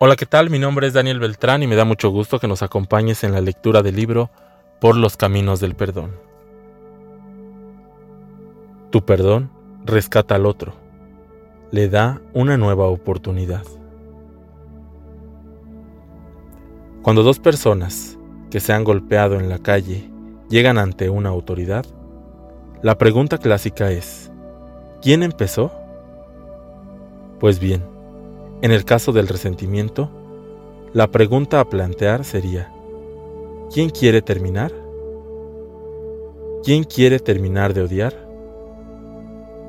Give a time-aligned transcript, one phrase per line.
[0.00, 0.48] Hola, ¿qué tal?
[0.48, 3.40] Mi nombre es Daniel Beltrán y me da mucho gusto que nos acompañes en la
[3.40, 4.30] lectura del libro
[4.80, 6.12] Por los Caminos del Perdón.
[8.90, 9.50] Tu perdón
[9.84, 10.74] rescata al otro,
[11.72, 13.64] le da una nueva oportunidad.
[17.02, 18.16] Cuando dos personas
[18.52, 20.08] que se han golpeado en la calle
[20.48, 21.84] llegan ante una autoridad,
[22.82, 24.30] la pregunta clásica es,
[25.02, 25.72] ¿quién empezó?
[27.40, 27.97] Pues bien,
[28.60, 30.10] en el caso del resentimiento,
[30.92, 32.72] la pregunta a plantear sería,
[33.72, 34.72] ¿quién quiere terminar?
[36.64, 38.14] ¿Quién quiere terminar de odiar?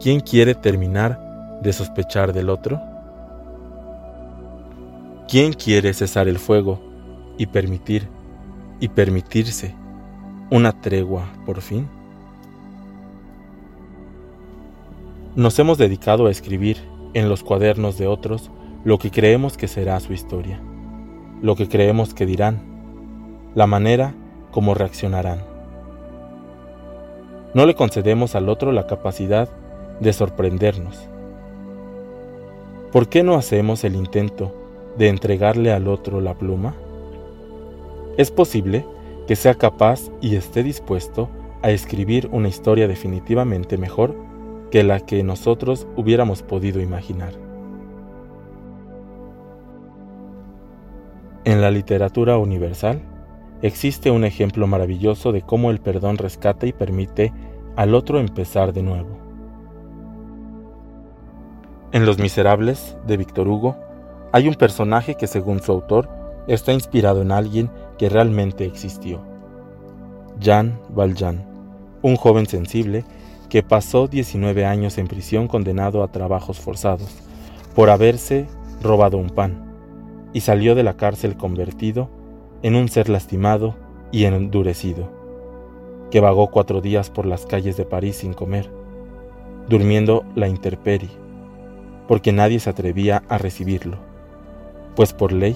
[0.02, 2.82] ¿Quién quiere terminar de sospechar del otro?
[5.28, 6.80] ¿Quién quiere cesar el fuego
[7.38, 8.08] y permitir
[8.80, 9.76] y permitirse
[10.50, 11.88] una tregua por fin?
[15.36, 16.78] Nos hemos dedicado a escribir
[17.14, 18.50] en los cuadernos de otros
[18.86, 20.62] lo que creemos que será su historia,
[21.42, 22.62] lo que creemos que dirán,
[23.54, 24.14] la manera
[24.52, 25.40] como reaccionarán.
[27.54, 29.50] No le concedemos al otro la capacidad
[30.00, 31.10] de sorprendernos.
[32.94, 34.56] ¿Por qué no hacemos el intento
[34.98, 36.74] de entregarle al otro la pluma?
[38.18, 38.86] Es posible
[39.28, 41.30] que sea capaz y esté dispuesto
[41.62, 44.16] a escribir una historia definitivamente mejor
[44.72, 47.49] que la que nosotros hubiéramos podido imaginar.
[51.50, 53.02] En la literatura universal
[53.64, 57.34] existe un ejemplo maravilloso de cómo el perdón rescata y permite
[57.76, 59.18] al otro empezar de nuevo.
[61.92, 63.76] En Los Miserables de Víctor Hugo
[64.32, 66.08] hay un personaje que según su autor
[66.48, 69.20] está inspirado en alguien que realmente existió.
[70.40, 71.44] Jean Valjean,
[72.04, 73.06] un joven sensible
[73.50, 77.10] que pasó 19 años en prisión condenado a trabajos forzados
[77.74, 78.46] por haberse
[78.84, 79.69] robado un pan
[80.34, 82.10] y salió de la cárcel convertido
[82.62, 83.76] en un ser lastimado
[84.12, 85.10] y endurecido,
[86.12, 88.70] que vagó cuatro días por las calles de París sin comer,
[89.68, 91.10] durmiendo la intemperie,
[92.08, 93.98] porque nadie se atrevía a recibirlo,
[94.96, 95.56] pues por ley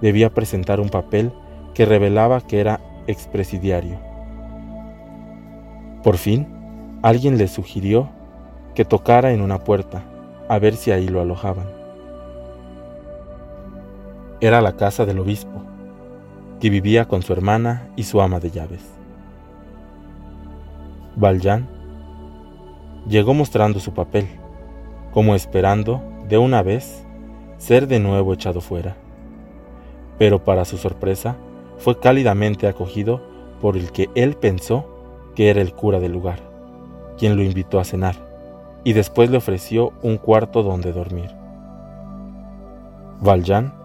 [0.00, 1.32] debía presentar un papel
[1.72, 3.98] que revelaba que era expresidiario.
[6.02, 6.46] Por fin,
[7.02, 8.08] alguien le sugirió
[8.74, 10.02] que tocara en una puerta
[10.48, 11.83] a ver si ahí lo alojaban.
[14.44, 15.62] Era la casa del obispo,
[16.60, 18.82] que vivía con su hermana y su ama de llaves.
[21.16, 21.66] Valjean
[23.08, 24.28] llegó mostrando su papel,
[25.14, 27.06] como esperando, de una vez,
[27.56, 28.98] ser de nuevo echado fuera.
[30.18, 31.36] Pero para su sorpresa,
[31.78, 33.22] fue cálidamente acogido
[33.62, 34.84] por el que él pensó
[35.34, 36.40] que era el cura del lugar,
[37.16, 38.16] quien lo invitó a cenar,
[38.84, 41.30] y después le ofreció un cuarto donde dormir.
[43.22, 43.83] Valjean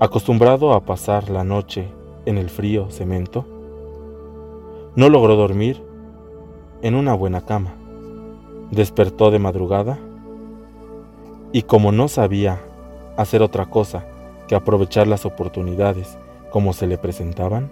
[0.00, 1.88] acostumbrado a pasar la noche
[2.24, 3.44] en el frío cemento,
[4.94, 5.82] no logró dormir
[6.82, 7.74] en una buena cama.
[8.70, 9.98] Despertó de madrugada
[11.52, 12.60] y como no sabía
[13.16, 14.04] hacer otra cosa
[14.46, 16.16] que aprovechar las oportunidades
[16.50, 17.70] como se le presentaban,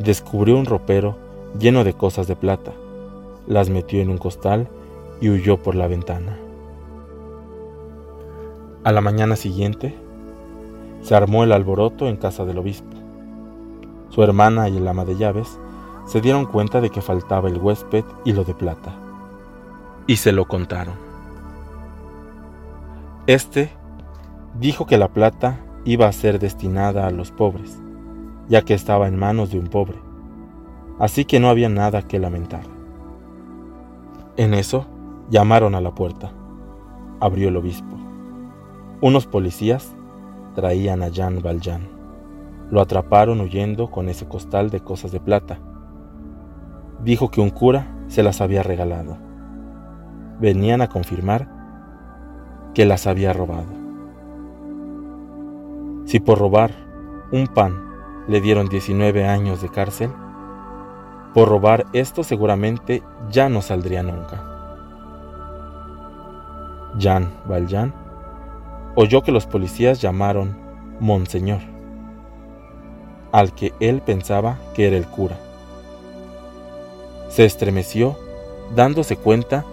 [0.00, 1.16] descubrió un ropero
[1.58, 2.72] lleno de cosas de plata,
[3.46, 4.68] las metió en un costal
[5.20, 6.36] y huyó por la ventana.
[8.82, 9.94] A la mañana siguiente,
[11.04, 12.96] se armó el alboroto en casa del obispo.
[14.08, 15.60] Su hermana y el ama de llaves
[16.06, 18.94] se dieron cuenta de que faltaba el huésped y lo de plata,
[20.06, 20.94] y se lo contaron.
[23.26, 23.70] Este
[24.58, 27.78] dijo que la plata iba a ser destinada a los pobres,
[28.48, 29.98] ya que estaba en manos de un pobre,
[30.98, 32.64] así que no había nada que lamentar.
[34.38, 34.86] En eso
[35.28, 36.32] llamaron a la puerta.
[37.20, 37.96] Abrió el obispo.
[39.00, 39.94] Unos policías
[40.54, 41.88] traían a Jean Valjean.
[42.70, 45.58] Lo atraparon huyendo con ese costal de cosas de plata.
[47.02, 49.18] Dijo que un cura se las había regalado.
[50.40, 51.48] Venían a confirmar
[52.74, 53.84] que las había robado.
[56.06, 56.70] Si por robar
[57.32, 57.80] un pan
[58.28, 60.10] le dieron 19 años de cárcel,
[61.34, 64.42] por robar esto seguramente ya no saldría nunca.
[66.96, 68.03] Jean Valjean
[68.94, 70.56] oyó que los policías llamaron
[71.00, 71.60] Monseñor,
[73.32, 75.38] al que él pensaba que era el cura.
[77.28, 78.16] Se estremeció
[78.74, 79.64] dándose cuenta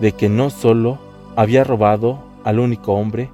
[0.00, 0.98] de que no solo
[1.36, 3.30] había robado al único hombre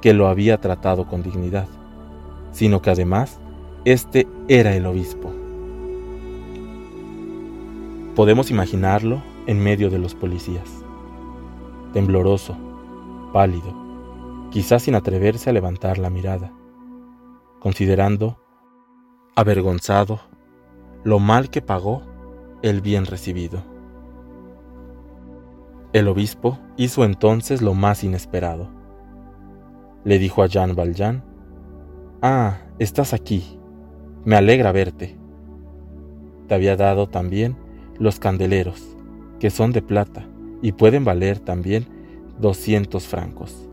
[0.00, 1.68] que lo había tratado con dignidad,
[2.52, 3.38] sino que además
[3.84, 5.32] este era el obispo.
[8.16, 10.68] Podemos imaginarlo en medio de los policías,
[11.92, 12.56] tembloroso,
[13.32, 13.89] pálido,
[14.50, 16.52] quizás sin atreverse a levantar la mirada,
[17.60, 18.38] considerando,
[19.36, 20.20] avergonzado,
[21.04, 22.02] lo mal que pagó
[22.62, 23.62] el bien recibido.
[25.92, 28.68] El obispo hizo entonces lo más inesperado.
[30.04, 31.24] Le dijo a Jean Valjean,
[32.22, 33.58] Ah, estás aquí.
[34.24, 35.18] Me alegra verte.
[36.48, 37.56] Te había dado también
[37.98, 38.96] los candeleros,
[39.38, 40.26] que son de plata
[40.62, 41.86] y pueden valer también
[42.38, 43.68] doscientos francos.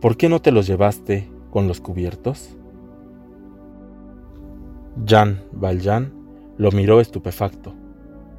[0.00, 2.56] ¿Por qué no te los llevaste con los cubiertos?
[5.04, 6.12] Jean Valjean
[6.56, 7.74] lo miró estupefacto,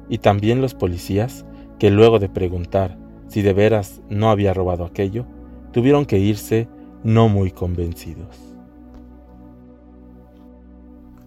[0.08, 1.44] y también los policías,
[1.78, 2.98] que luego de preguntar
[3.28, 5.26] si de veras no había robado aquello,
[5.72, 6.68] tuvieron que irse
[7.04, 8.38] no muy convencidos.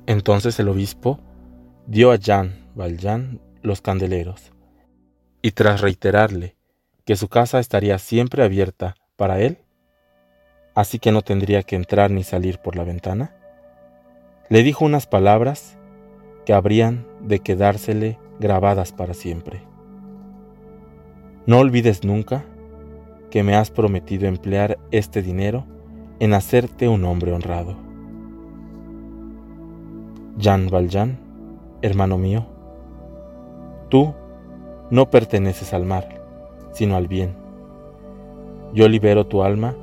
[0.07, 1.19] Entonces el obispo
[1.85, 4.51] dio a Jean Valjean los candeleros,
[5.43, 6.55] y tras reiterarle
[7.05, 9.62] que su casa estaría siempre abierta para él,
[10.75, 13.33] así que no tendría que entrar ni salir por la ventana,
[14.49, 15.77] le dijo unas palabras
[16.45, 19.61] que habrían de quedársele grabadas para siempre.
[21.45, 22.45] No olvides nunca
[23.29, 25.65] que me has prometido emplear este dinero
[26.19, 27.75] en hacerte un hombre honrado.
[30.37, 31.17] Jean Valjean,
[31.81, 32.45] hermano mío,
[33.89, 34.13] tú
[34.89, 36.07] no perteneces al mal,
[36.73, 37.35] sino al bien.
[38.73, 39.75] Yo libero tu alma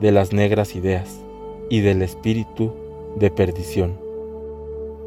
[0.00, 1.20] de las negras ideas
[1.70, 2.72] y del espíritu
[3.16, 3.98] de perdición,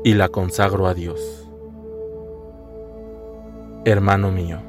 [0.03, 1.47] y la consagro a Dios.
[3.85, 4.59] Hermano mío.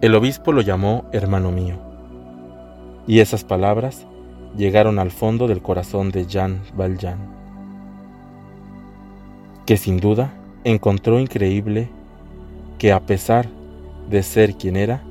[0.00, 1.76] El obispo lo llamó hermano mío,
[3.06, 4.06] y esas palabras
[4.56, 7.18] llegaron al fondo del corazón de Jean Valjean,
[9.66, 10.34] que sin duda
[10.64, 11.88] encontró increíble
[12.78, 13.48] que a pesar
[14.10, 15.02] de ser quien era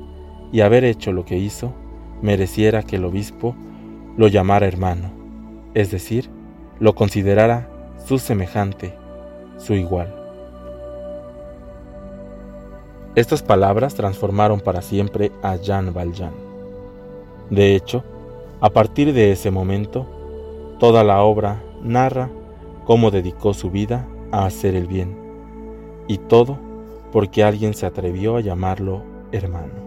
[0.52, 1.72] y haber hecho lo que hizo,
[2.22, 3.54] mereciera que el obispo
[4.16, 5.10] lo llamara hermano,
[5.74, 6.30] es decir,
[6.80, 7.68] lo considerara
[8.06, 8.94] su semejante,
[9.58, 10.14] su igual.
[13.14, 16.32] Estas palabras transformaron para siempre a Jean Valjean.
[17.50, 18.02] De hecho,
[18.60, 20.06] a partir de ese momento,
[20.80, 22.30] toda la obra narra
[22.84, 25.16] cómo dedicó su vida a hacer el bien,
[26.08, 26.58] y todo
[27.12, 29.83] porque alguien se atrevió a llamarlo hermano.